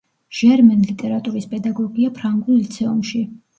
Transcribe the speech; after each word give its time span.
ჟერმენ 0.37 0.79
ლიტერატურის 0.91 1.47
პედაგოგია 1.53 2.17
ფრანგულ 2.19 2.61
ლიცეუმში. 2.65 3.25